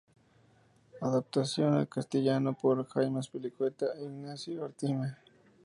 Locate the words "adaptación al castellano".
0.99-2.57